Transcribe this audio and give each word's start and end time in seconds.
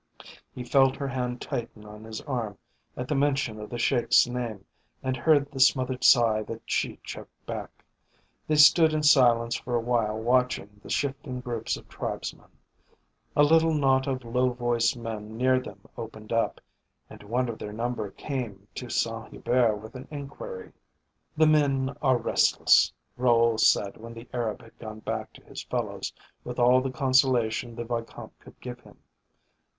He 0.51 0.63
felt 0.63 0.95
her 0.95 1.09
hand 1.09 1.39
tighten 1.41 1.85
on 1.85 2.05
his 2.05 2.21
arm 2.21 2.57
at 2.97 3.07
the 3.07 3.13
mention 3.13 3.59
of 3.59 3.69
the 3.69 3.77
Sheik's 3.77 4.25
name 4.25 4.65
and 5.03 5.15
heard 5.15 5.51
the 5.51 5.59
smothered 5.59 6.03
sigh 6.03 6.41
that 6.41 6.63
she 6.65 6.99
choked 7.03 7.45
back. 7.45 7.83
They 8.47 8.55
stood 8.55 8.93
in 8.93 9.03
silence 9.03 9.53
for 9.57 9.75
a 9.75 9.79
while 9.79 10.17
watching 10.17 10.79
the 10.81 10.89
shifting 10.89 11.39
groups 11.39 11.77
of 11.77 11.87
tribesmen. 11.87 12.47
A 13.35 13.43
little 13.43 13.75
knot 13.75 14.07
of 14.07 14.25
low 14.25 14.49
voiced 14.53 14.97
men 14.97 15.37
near 15.37 15.59
them 15.59 15.81
opened 15.95 16.33
up, 16.33 16.59
and 17.07 17.21
one 17.21 17.47
of 17.47 17.59
their 17.59 17.71
number 17.71 18.09
came 18.09 18.67
to 18.73 18.89
Saint 18.89 19.27
Hubert 19.29 19.75
with 19.77 19.93
an 19.93 20.07
inquiry. 20.09 20.71
"The 21.37 21.45
men 21.45 21.95
are 22.01 22.17
restless." 22.17 22.91
Raoul 23.17 23.59
said 23.59 23.97
when 23.97 24.15
the 24.15 24.27
Arab 24.33 24.63
had 24.63 24.79
gone 24.79 25.01
back 25.01 25.31
to 25.33 25.43
his 25.45 25.61
fellows 25.61 26.11
with 26.43 26.57
all 26.57 26.81
the 26.81 26.89
consolation 26.89 27.75
the 27.75 27.83
Vicomte 27.85 28.39
could 28.39 28.59
give 28.61 28.79
him. 28.79 28.97